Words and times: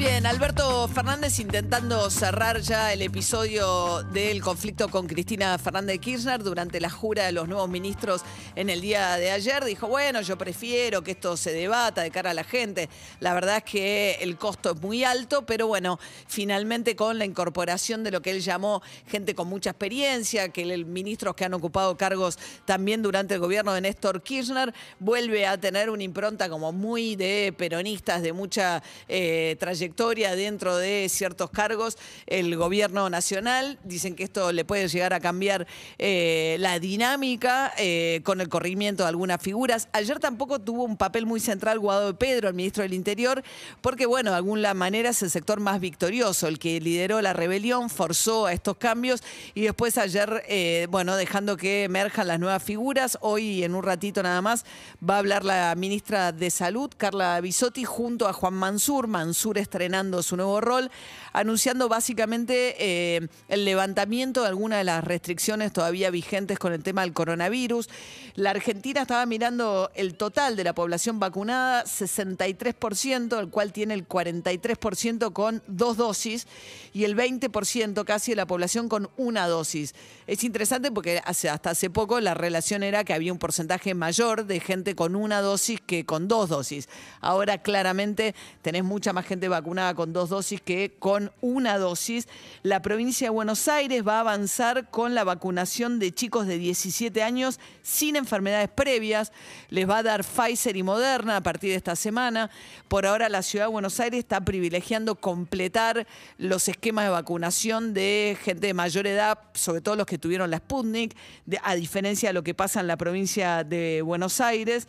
Bien, 0.00 0.24
Alberto 0.24 0.88
Fernández 0.88 1.40
intentando 1.40 2.08
cerrar 2.08 2.62
ya 2.62 2.90
el 2.90 3.02
episodio 3.02 4.02
del 4.04 4.40
conflicto 4.40 4.88
con 4.88 5.06
Cristina 5.06 5.58
Fernández 5.58 5.96
de 5.96 5.98
Kirchner 5.98 6.42
durante 6.42 6.80
la 6.80 6.88
jura 6.88 7.26
de 7.26 7.32
los 7.32 7.46
nuevos 7.46 7.68
ministros 7.68 8.22
en 8.56 8.70
el 8.70 8.80
día 8.80 9.16
de 9.18 9.30
ayer. 9.30 9.62
Dijo, 9.62 9.88
bueno, 9.88 10.22
yo 10.22 10.38
prefiero 10.38 11.02
que 11.02 11.10
esto 11.10 11.36
se 11.36 11.52
debata 11.52 12.00
de 12.00 12.10
cara 12.10 12.30
a 12.30 12.34
la 12.34 12.44
gente. 12.44 12.88
La 13.20 13.34
verdad 13.34 13.58
es 13.58 13.64
que 13.64 14.12
el 14.22 14.38
costo 14.38 14.70
es 14.70 14.80
muy 14.80 15.04
alto, 15.04 15.44
pero 15.44 15.66
bueno, 15.66 16.00
finalmente 16.26 16.96
con 16.96 17.18
la 17.18 17.26
incorporación 17.26 18.02
de 18.02 18.10
lo 18.10 18.22
que 18.22 18.30
él 18.30 18.40
llamó 18.40 18.80
gente 19.06 19.34
con 19.34 19.48
mucha 19.48 19.68
experiencia, 19.68 20.48
que 20.48 20.64
ministros 20.82 21.34
que 21.34 21.44
han 21.44 21.52
ocupado 21.52 21.98
cargos 21.98 22.38
también 22.64 23.02
durante 23.02 23.34
el 23.34 23.40
gobierno 23.40 23.74
de 23.74 23.82
Néstor 23.82 24.22
Kirchner, 24.22 24.72
vuelve 24.98 25.46
a 25.46 25.60
tener 25.60 25.90
una 25.90 26.04
impronta 26.04 26.48
como 26.48 26.72
muy 26.72 27.16
de 27.16 27.54
peronistas, 27.54 28.22
de 28.22 28.32
mucha 28.32 28.82
eh, 29.06 29.56
trayectoria 29.60 29.89
dentro 29.96 30.76
de 30.76 31.08
ciertos 31.08 31.50
cargos, 31.50 31.98
el 32.26 32.56
gobierno 32.56 33.08
nacional. 33.10 33.78
Dicen 33.84 34.14
que 34.14 34.24
esto 34.24 34.52
le 34.52 34.64
puede 34.64 34.88
llegar 34.88 35.12
a 35.12 35.20
cambiar 35.20 35.66
eh, 35.98 36.56
la 36.58 36.78
dinámica 36.78 37.72
eh, 37.78 38.20
con 38.24 38.40
el 38.40 38.48
corrimiento 38.48 39.02
de 39.02 39.08
algunas 39.10 39.40
figuras. 39.40 39.88
Ayer 39.92 40.18
tampoco 40.18 40.58
tuvo 40.58 40.84
un 40.84 40.96
papel 40.96 41.26
muy 41.26 41.40
central 41.40 41.78
Guado 41.78 42.06
de 42.08 42.14
Pedro, 42.14 42.48
el 42.48 42.54
ministro 42.54 42.82
del 42.82 42.94
Interior, 42.94 43.42
porque, 43.80 44.06
bueno, 44.06 44.30
de 44.30 44.36
alguna 44.36 44.74
manera 44.74 45.10
es 45.10 45.22
el 45.22 45.30
sector 45.30 45.60
más 45.60 45.80
victorioso, 45.80 46.48
el 46.48 46.58
que 46.58 46.80
lideró 46.80 47.20
la 47.20 47.32
rebelión, 47.32 47.90
forzó 47.90 48.46
a 48.46 48.52
estos 48.52 48.76
cambios 48.76 49.22
y 49.54 49.62
después 49.62 49.98
ayer, 49.98 50.42
eh, 50.48 50.86
bueno, 50.90 51.16
dejando 51.16 51.56
que 51.56 51.84
emerjan 51.84 52.28
las 52.28 52.40
nuevas 52.40 52.62
figuras. 52.62 53.18
Hoy, 53.20 53.64
en 53.64 53.74
un 53.74 53.82
ratito 53.82 54.22
nada 54.22 54.40
más, 54.42 54.64
va 55.08 55.16
a 55.16 55.18
hablar 55.18 55.44
la 55.44 55.74
ministra 55.76 56.32
de 56.32 56.50
Salud, 56.50 56.90
Carla 56.96 57.40
Bisotti, 57.40 57.84
junto 57.84 58.28
a 58.28 58.32
Juan 58.32 58.54
Mansur. 58.54 59.06
Mansur 59.06 59.58
estrenando 59.80 60.22
su 60.22 60.36
nuevo 60.36 60.60
rol, 60.60 60.90
anunciando 61.32 61.88
básicamente 61.88 62.76
eh, 62.78 63.28
el 63.48 63.64
levantamiento 63.64 64.42
de 64.42 64.48
algunas 64.48 64.80
de 64.80 64.84
las 64.84 65.02
restricciones 65.02 65.72
todavía 65.72 66.10
vigentes 66.10 66.58
con 66.58 66.74
el 66.74 66.82
tema 66.82 67.00
del 67.00 67.14
coronavirus. 67.14 67.88
La 68.34 68.50
Argentina 68.50 69.00
estaba 69.00 69.24
mirando 69.24 69.90
el 69.94 70.16
total 70.16 70.54
de 70.56 70.64
la 70.64 70.74
población 70.74 71.18
vacunada, 71.18 71.84
63%, 71.84 73.40
el 73.40 73.48
cual 73.48 73.72
tiene 73.72 73.94
el 73.94 74.06
43% 74.06 75.32
con 75.32 75.62
dos 75.66 75.96
dosis 75.96 76.46
y 76.92 77.04
el 77.04 77.16
20% 77.16 78.04
casi 78.04 78.32
de 78.32 78.36
la 78.36 78.46
población 78.46 78.90
con 78.90 79.08
una 79.16 79.46
dosis. 79.46 79.94
Es 80.26 80.44
interesante 80.44 80.92
porque 80.92 81.22
hasta 81.24 81.70
hace 81.70 81.88
poco 81.88 82.20
la 82.20 82.34
relación 82.34 82.82
era 82.82 83.02
que 83.04 83.14
había 83.14 83.32
un 83.32 83.38
porcentaje 83.38 83.94
mayor 83.94 84.44
de 84.44 84.60
gente 84.60 84.94
con 84.94 85.16
una 85.16 85.40
dosis 85.40 85.80
que 85.80 86.04
con 86.04 86.28
dos 86.28 86.50
dosis. 86.50 86.90
Ahora 87.22 87.62
claramente 87.62 88.34
tenés 88.60 88.84
mucha 88.84 89.14
más 89.14 89.24
gente 89.24 89.48
vacunada 89.48 89.69
con 89.70 90.12
dos 90.12 90.30
dosis 90.30 90.60
que 90.60 90.96
con 90.98 91.30
una 91.40 91.78
dosis. 91.78 92.26
La 92.64 92.82
provincia 92.82 93.26
de 93.26 93.30
Buenos 93.30 93.68
Aires 93.68 94.06
va 94.06 94.16
a 94.16 94.20
avanzar 94.20 94.90
con 94.90 95.14
la 95.14 95.22
vacunación 95.22 96.00
de 96.00 96.12
chicos 96.12 96.48
de 96.48 96.58
17 96.58 97.22
años 97.22 97.60
sin 97.82 98.16
enfermedades 98.16 98.68
previas. 98.68 99.30
Les 99.68 99.88
va 99.88 99.98
a 99.98 100.02
dar 100.02 100.24
Pfizer 100.24 100.76
y 100.76 100.82
Moderna 100.82 101.36
a 101.36 101.42
partir 101.42 101.70
de 101.70 101.76
esta 101.76 101.94
semana. 101.94 102.50
Por 102.88 103.06
ahora 103.06 103.28
la 103.28 103.42
ciudad 103.42 103.66
de 103.66 103.70
Buenos 103.70 104.00
Aires 104.00 104.18
está 104.18 104.40
privilegiando 104.44 105.14
completar 105.14 106.04
los 106.36 106.68
esquemas 106.68 107.04
de 107.04 107.10
vacunación 107.10 107.94
de 107.94 108.36
gente 108.42 108.66
de 108.66 108.74
mayor 108.74 109.06
edad, 109.06 109.38
sobre 109.54 109.82
todo 109.82 109.94
los 109.94 110.06
que 110.06 110.18
tuvieron 110.18 110.50
la 110.50 110.58
Sputnik, 110.58 111.16
a 111.62 111.76
diferencia 111.76 112.30
de 112.30 112.32
lo 112.32 112.42
que 112.42 112.54
pasa 112.54 112.80
en 112.80 112.88
la 112.88 112.96
provincia 112.96 113.62
de 113.62 114.02
Buenos 114.02 114.40
Aires. 114.40 114.88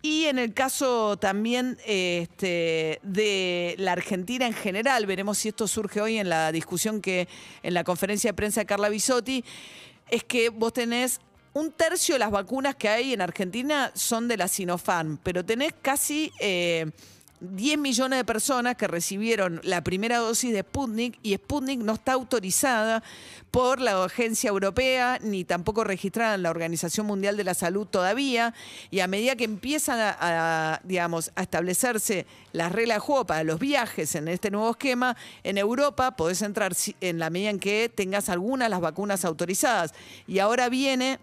Y 0.00 0.26
en 0.26 0.38
el 0.38 0.54
caso 0.54 1.16
también 1.16 1.76
este, 1.84 3.00
de 3.02 3.74
la 3.78 3.92
Argentina 3.92 4.07
en 4.14 4.54
general, 4.54 5.06
veremos 5.06 5.38
si 5.38 5.48
esto 5.48 5.68
surge 5.68 6.00
hoy 6.00 6.18
en 6.18 6.28
la 6.28 6.52
discusión 6.52 7.00
que 7.00 7.28
en 7.62 7.74
la 7.74 7.84
conferencia 7.84 8.30
de 8.30 8.34
prensa 8.34 8.60
de 8.60 8.66
Carla 8.66 8.88
Bisotti, 8.88 9.44
es 10.10 10.24
que 10.24 10.48
vos 10.48 10.72
tenés 10.72 11.20
un 11.54 11.72
tercio 11.72 12.14
de 12.14 12.18
las 12.20 12.30
vacunas 12.30 12.76
que 12.76 12.88
hay 12.88 13.12
en 13.12 13.20
Argentina 13.20 13.90
son 13.94 14.28
de 14.28 14.36
la 14.36 14.48
Sinopharm, 14.48 15.18
pero 15.22 15.44
tenés 15.44 15.74
casi 15.82 16.32
eh, 16.40 16.90
10 17.40 17.78
millones 17.78 18.18
de 18.18 18.24
personas 18.24 18.76
que 18.76 18.86
recibieron 18.88 19.60
la 19.62 19.82
primera 19.82 20.18
dosis 20.18 20.52
de 20.52 20.60
Sputnik 20.60 21.18
y 21.22 21.34
Sputnik 21.34 21.80
no 21.80 21.94
está 21.94 22.12
autorizada 22.12 23.02
por 23.50 23.80
la 23.80 24.04
agencia 24.04 24.48
europea 24.48 25.18
ni 25.22 25.44
tampoco 25.44 25.84
registrada 25.84 26.34
en 26.34 26.42
la 26.42 26.50
Organización 26.50 27.06
Mundial 27.06 27.36
de 27.36 27.44
la 27.44 27.54
Salud 27.54 27.86
todavía. 27.86 28.54
Y 28.90 29.00
a 29.00 29.06
medida 29.06 29.36
que 29.36 29.44
empiezan 29.44 29.98
a, 30.00 30.80
digamos, 30.84 31.30
a 31.34 31.42
establecerse 31.42 32.26
las 32.52 32.72
reglas 32.72 32.96
de 32.96 33.00
juego 33.00 33.26
para 33.26 33.44
los 33.44 33.58
viajes 33.58 34.14
en 34.14 34.28
este 34.28 34.50
nuevo 34.50 34.70
esquema, 34.70 35.16
en 35.44 35.58
Europa 35.58 36.12
podés 36.12 36.42
entrar 36.42 36.72
en 37.00 37.18
la 37.18 37.30
medida 37.30 37.50
en 37.50 37.58
que 37.58 37.90
tengas 37.94 38.28
algunas 38.28 38.68
las 38.68 38.80
vacunas 38.80 39.24
autorizadas. 39.24 39.94
Y 40.26 40.40
ahora 40.40 40.68
viene 40.68 41.18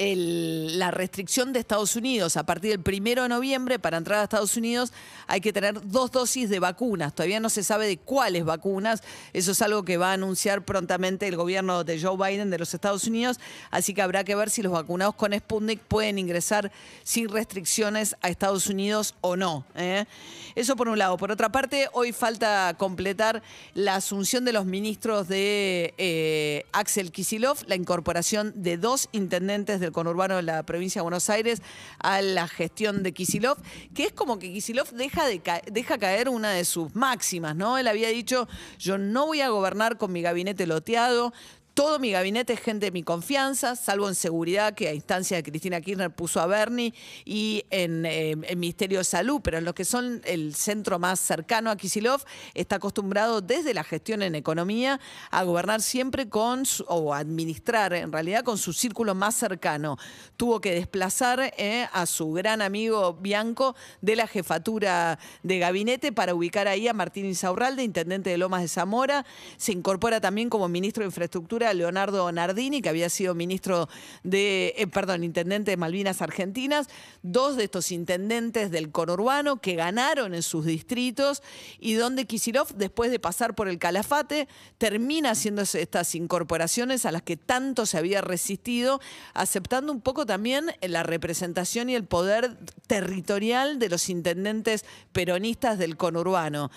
la 0.00 0.90
restricción 0.90 1.52
de 1.52 1.60
Estados 1.60 1.94
Unidos. 1.94 2.38
A 2.38 2.44
partir 2.44 2.70
del 2.70 2.80
primero 2.80 3.22
de 3.22 3.28
noviembre, 3.28 3.78
para 3.78 3.98
entrar 3.98 4.20
a 4.20 4.24
Estados 4.24 4.56
Unidos, 4.56 4.92
hay 5.26 5.42
que 5.42 5.52
tener 5.52 5.86
dos 5.88 6.10
dosis 6.10 6.48
de 6.48 6.58
vacunas. 6.58 7.14
Todavía 7.14 7.38
no 7.38 7.50
se 7.50 7.62
sabe 7.62 7.86
de 7.86 7.98
cuáles 7.98 8.44
vacunas. 8.44 9.02
Eso 9.34 9.52
es 9.52 9.60
algo 9.60 9.84
que 9.84 9.98
va 9.98 10.10
a 10.10 10.14
anunciar 10.14 10.64
prontamente 10.64 11.28
el 11.28 11.36
gobierno 11.36 11.84
de 11.84 12.00
Joe 12.00 12.16
Biden 12.16 12.48
de 12.48 12.58
los 12.58 12.72
Estados 12.72 13.04
Unidos. 13.04 13.38
Así 13.70 13.92
que 13.92 14.00
habrá 14.00 14.24
que 14.24 14.34
ver 14.34 14.48
si 14.48 14.62
los 14.62 14.72
vacunados 14.72 15.14
con 15.16 15.38
Sputnik 15.38 15.80
pueden 15.80 16.18
ingresar 16.18 16.72
sin 17.02 17.28
restricciones 17.28 18.16
a 18.22 18.30
Estados 18.30 18.68
Unidos 18.68 19.14
o 19.20 19.36
no. 19.36 19.66
¿eh? 19.74 20.06
Eso 20.54 20.76
por 20.76 20.88
un 20.88 20.98
lado. 20.98 21.18
Por 21.18 21.30
otra 21.30 21.52
parte, 21.52 21.88
hoy 21.92 22.12
falta 22.12 22.74
completar 22.78 23.42
la 23.74 23.96
asunción 23.96 24.46
de 24.46 24.54
los 24.54 24.64
ministros 24.64 25.28
de 25.28 25.92
eh, 25.98 26.64
Axel 26.72 27.12
Kisilov, 27.12 27.58
la 27.66 27.74
incorporación 27.74 28.52
de 28.56 28.78
dos 28.78 29.08
intendentes 29.12 29.80
del 29.80 29.89
conurbano 29.92 30.36
de 30.36 30.42
la 30.42 30.62
provincia 30.62 31.00
de 31.00 31.02
Buenos 31.02 31.30
Aires 31.30 31.62
a 31.98 32.22
la 32.22 32.48
gestión 32.48 33.02
de 33.02 33.12
Kisilov, 33.12 33.58
que 33.94 34.04
es 34.04 34.12
como 34.12 34.38
que 34.38 34.52
Kisilov 34.52 34.90
deja, 34.90 35.24
deja 35.70 35.98
caer 35.98 36.28
una 36.28 36.52
de 36.52 36.64
sus 36.64 36.94
máximas, 36.94 37.56
¿no? 37.56 37.78
Él 37.78 37.88
había 37.88 38.08
dicho, 38.08 38.48
yo 38.78 38.98
no 38.98 39.26
voy 39.26 39.40
a 39.40 39.48
gobernar 39.48 39.98
con 39.98 40.12
mi 40.12 40.22
gabinete 40.22 40.66
loteado, 40.66 41.32
todo 41.74 41.98
mi 41.98 42.10
gabinete 42.10 42.54
es 42.54 42.60
gente 42.60 42.86
de 42.86 42.92
mi 42.92 43.02
confianza, 43.02 43.76
salvo 43.76 44.08
en 44.08 44.14
seguridad, 44.14 44.74
que 44.74 44.88
a 44.88 44.94
instancia 44.94 45.36
de 45.36 45.42
Cristina 45.42 45.80
Kirchner 45.80 46.10
puso 46.10 46.40
a 46.40 46.46
Bernie, 46.46 46.92
y 47.24 47.64
en 47.70 48.04
eh, 48.06 48.32
el 48.32 48.56
Ministerio 48.56 48.98
de 48.98 49.04
Salud, 49.04 49.40
pero 49.42 49.58
en 49.58 49.64
lo 49.64 49.74
que 49.74 49.84
son 49.84 50.20
el 50.24 50.54
centro 50.54 50.98
más 50.98 51.20
cercano 51.20 51.70
a 51.70 51.76
Kisilov, 51.76 52.22
está 52.54 52.76
acostumbrado 52.76 53.40
desde 53.40 53.74
la 53.74 53.84
gestión 53.84 54.22
en 54.22 54.34
economía 54.34 55.00
a 55.30 55.44
gobernar 55.44 55.80
siempre 55.80 56.28
con, 56.28 56.64
o 56.88 57.14
administrar 57.14 57.92
en 57.94 58.12
realidad 58.12 58.42
con 58.42 58.58
su 58.58 58.72
círculo 58.72 59.14
más 59.14 59.34
cercano. 59.34 59.96
Tuvo 60.36 60.60
que 60.60 60.74
desplazar 60.74 61.52
eh, 61.56 61.86
a 61.92 62.06
su 62.06 62.32
gran 62.32 62.62
amigo 62.62 63.14
Bianco 63.14 63.76
de 64.00 64.16
la 64.16 64.26
jefatura 64.26 65.18
de 65.42 65.58
gabinete 65.58 66.12
para 66.12 66.34
ubicar 66.34 66.68
ahí 66.68 66.88
a 66.88 66.92
Martín 66.92 67.26
Insaurralde, 67.26 67.84
intendente 67.84 68.30
de 68.30 68.38
Lomas 68.38 68.62
de 68.62 68.68
Zamora. 68.68 69.24
Se 69.56 69.72
incorpora 69.72 70.20
también 70.20 70.50
como 70.50 70.68
ministro 70.68 71.02
de 71.02 71.08
Infraestructura 71.08 71.59
Leonardo 71.74 72.30
Nardini, 72.32 72.82
que 72.82 72.88
había 72.88 73.08
sido 73.08 73.34
ministro 73.34 73.88
de, 74.22 74.74
eh, 74.76 74.86
perdón, 74.86 75.24
intendente 75.24 75.70
de 75.70 75.76
Malvinas 75.76 76.22
Argentinas. 76.22 76.88
Dos 77.22 77.56
de 77.56 77.64
estos 77.64 77.92
intendentes 77.92 78.70
del 78.70 78.90
conurbano 78.90 79.60
que 79.60 79.74
ganaron 79.74 80.34
en 80.34 80.42
sus 80.42 80.64
distritos 80.64 81.42
y 81.78 81.94
donde 81.94 82.24
Kisilov, 82.26 82.74
después 82.74 83.10
de 83.10 83.18
pasar 83.18 83.54
por 83.54 83.68
el 83.68 83.78
calafate, 83.78 84.48
termina 84.78 85.32
haciendo 85.32 85.62
estas 85.62 86.14
incorporaciones 86.14 87.06
a 87.06 87.12
las 87.12 87.22
que 87.22 87.36
tanto 87.36 87.86
se 87.86 87.98
había 87.98 88.20
resistido, 88.20 89.00
aceptando 89.34 89.92
un 89.92 90.00
poco 90.00 90.26
también 90.26 90.72
la 90.80 91.02
representación 91.02 91.90
y 91.90 91.94
el 91.94 92.04
poder 92.04 92.56
territorial 92.86 93.78
de 93.78 93.88
los 93.88 94.08
intendentes 94.08 94.84
peronistas 95.12 95.78
del 95.78 95.96
conurbano. 95.96 96.70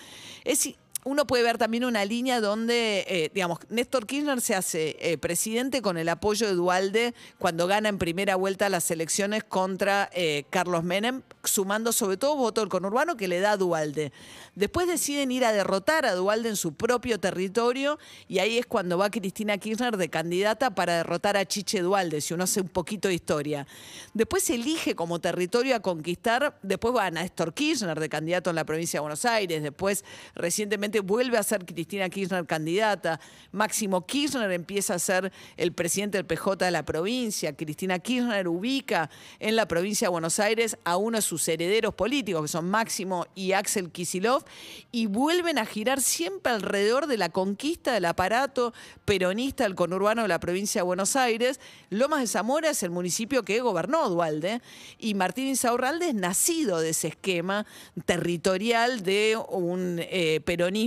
Es 0.44 0.74
uno 1.04 1.26
puede 1.26 1.42
ver 1.42 1.58
también 1.58 1.84
una 1.84 2.04
línea 2.04 2.40
donde, 2.40 3.04
eh, 3.06 3.30
digamos, 3.32 3.58
Néstor 3.68 4.06
Kirchner 4.06 4.40
se 4.40 4.54
hace 4.54 4.96
eh, 4.98 5.18
presidente 5.18 5.82
con 5.82 5.98
el 5.98 6.08
apoyo 6.08 6.46
de 6.46 6.54
Dualde 6.54 7.14
cuando 7.38 7.66
gana 7.66 7.90
en 7.90 7.98
primera 7.98 8.36
vuelta 8.36 8.68
las 8.70 8.90
elecciones 8.90 9.44
contra 9.44 10.08
eh, 10.14 10.44
Carlos 10.48 10.82
Menem 10.82 11.22
sumando 11.44 11.92
sobre 11.92 12.16
todo 12.16 12.36
voto 12.36 12.62
del 12.62 12.70
conurbano 12.70 13.16
que 13.16 13.28
le 13.28 13.40
da 13.40 13.52
a 13.52 13.56
Dualde. 13.58 14.12
Después 14.54 14.86
deciden 14.86 15.30
ir 15.30 15.44
a 15.44 15.52
derrotar 15.52 16.06
a 16.06 16.14
Dualde 16.14 16.48
en 16.48 16.56
su 16.56 16.72
propio 16.72 17.20
territorio 17.20 17.98
y 18.26 18.38
ahí 18.38 18.56
es 18.56 18.66
cuando 18.66 18.96
va 18.96 19.10
Cristina 19.10 19.58
Kirchner 19.58 19.98
de 19.98 20.08
candidata 20.08 20.74
para 20.74 20.96
derrotar 20.96 21.36
a 21.36 21.44
Chiche 21.44 21.82
Dualde, 21.82 22.22
si 22.22 22.32
uno 22.32 22.44
hace 22.44 22.62
un 22.62 22.68
poquito 22.68 23.08
de 23.08 23.14
historia. 23.14 23.66
Después 24.14 24.48
elige 24.48 24.94
como 24.94 25.20
territorio 25.20 25.76
a 25.76 25.80
conquistar, 25.80 26.58
después 26.62 26.94
va 26.94 27.06
a 27.06 27.10
Néstor 27.10 27.52
Kirchner 27.52 28.00
de 28.00 28.08
candidato 28.08 28.48
en 28.48 28.56
la 28.56 28.64
provincia 28.64 28.98
de 28.98 29.02
Buenos 29.02 29.24
Aires, 29.26 29.62
después 29.62 30.04
recientemente 30.34 30.93
vuelve 31.00 31.38
a 31.38 31.42
ser 31.42 31.64
Cristina 31.64 32.08
Kirchner 32.08 32.46
candidata, 32.46 33.20
Máximo 33.52 34.06
Kirchner 34.06 34.50
empieza 34.50 34.94
a 34.94 34.98
ser 34.98 35.32
el 35.56 35.72
presidente 35.72 36.18
del 36.18 36.26
PJ 36.26 36.64
de 36.64 36.70
la 36.70 36.84
provincia, 36.84 37.54
Cristina 37.54 37.98
Kirchner 37.98 38.48
ubica 38.48 39.10
en 39.38 39.56
la 39.56 39.66
provincia 39.66 40.06
de 40.06 40.10
Buenos 40.10 40.38
Aires 40.40 40.76
a 40.84 40.96
uno 40.96 41.18
de 41.18 41.22
sus 41.22 41.46
herederos 41.48 41.94
políticos, 41.94 42.42
que 42.42 42.48
son 42.48 42.68
Máximo 42.68 43.26
y 43.34 43.52
Axel 43.52 43.90
Kisilov, 43.90 44.44
y 44.92 45.06
vuelven 45.06 45.58
a 45.58 45.66
girar 45.66 46.00
siempre 46.00 46.52
alrededor 46.52 47.06
de 47.06 47.18
la 47.18 47.28
conquista 47.28 47.92
del 47.92 48.04
aparato 48.04 48.72
peronista 49.04 49.64
del 49.64 49.74
conurbano 49.74 50.22
de 50.22 50.28
la 50.28 50.40
provincia 50.40 50.80
de 50.80 50.86
Buenos 50.86 51.16
Aires. 51.16 51.60
Lomas 51.90 52.20
de 52.20 52.26
Zamora 52.26 52.70
es 52.70 52.82
el 52.82 52.90
municipio 52.90 53.44
que 53.44 53.60
gobernó 53.60 54.08
Dualde, 54.08 54.60
y 54.98 55.14
Martín 55.14 55.46
Insaurralde 55.46 56.08
es 56.08 56.14
nacido 56.14 56.80
de 56.80 56.90
ese 56.90 57.08
esquema 57.08 57.66
territorial 58.06 59.02
de 59.02 59.38
un 59.48 60.00
eh, 60.00 60.40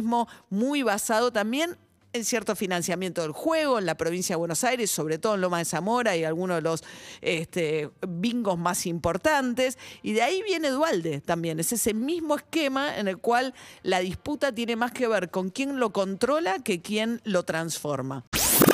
muy 0.03 0.83
basado 0.83 1.31
también 1.31 1.77
en 2.13 2.25
cierto 2.25 2.55
financiamiento 2.55 3.21
del 3.21 3.31
juego 3.31 3.79
en 3.79 3.85
la 3.85 3.95
provincia 3.95 4.33
de 4.35 4.37
Buenos 4.37 4.63
Aires, 4.63 4.91
sobre 4.91 5.17
todo 5.17 5.35
en 5.35 5.41
Loma 5.41 5.59
de 5.59 5.65
Zamora 5.65 6.15
y 6.15 6.23
algunos 6.23 6.57
de 6.57 6.61
los 6.61 6.83
este, 7.21 7.89
bingos 8.07 8.57
más 8.57 8.85
importantes. 8.85 9.77
Y 10.01 10.13
de 10.13 10.21
ahí 10.21 10.41
viene 10.43 10.69
Dualde 10.69 11.21
también. 11.21 11.59
Es 11.59 11.71
ese 11.71 11.93
mismo 11.93 12.35
esquema 12.35 12.97
en 12.97 13.07
el 13.07 13.17
cual 13.17 13.53
la 13.83 13.99
disputa 13.99 14.51
tiene 14.51 14.75
más 14.75 14.91
que 14.91 15.07
ver 15.07 15.29
con 15.29 15.49
quién 15.49 15.79
lo 15.79 15.91
controla 15.91 16.59
que 16.59 16.81
quién 16.81 17.21
lo 17.23 17.43
transforma. 17.43 18.25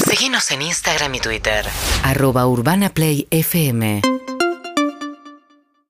Síguenos 0.10 0.52
en 0.52 0.62
Instagram 0.62 1.16
y 1.16 1.20
Twitter. 1.20 1.66
Arroba 2.04 2.48
Urbana 2.48 2.94
Play 2.94 3.28
FM. 3.32 4.02